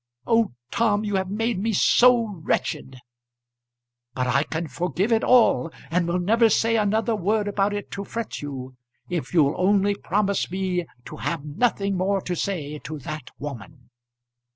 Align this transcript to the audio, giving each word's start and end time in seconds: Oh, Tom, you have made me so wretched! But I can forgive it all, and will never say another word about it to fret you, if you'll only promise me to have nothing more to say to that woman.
Oh, 0.25 0.53
Tom, 0.71 1.03
you 1.03 1.13
have 1.17 1.29
made 1.29 1.59
me 1.59 1.73
so 1.73 2.25
wretched! 2.43 2.97
But 4.15 4.25
I 4.25 4.41
can 4.41 4.67
forgive 4.67 5.11
it 5.11 5.23
all, 5.23 5.71
and 5.91 6.07
will 6.07 6.17
never 6.17 6.49
say 6.49 6.75
another 6.75 7.15
word 7.15 7.47
about 7.47 7.71
it 7.71 7.91
to 7.91 8.03
fret 8.03 8.41
you, 8.41 8.75
if 9.09 9.31
you'll 9.31 9.53
only 9.61 9.93
promise 9.93 10.49
me 10.49 10.87
to 11.05 11.17
have 11.17 11.45
nothing 11.45 11.97
more 11.97 12.19
to 12.19 12.35
say 12.35 12.79
to 12.79 12.97
that 12.97 13.29
woman. 13.37 13.91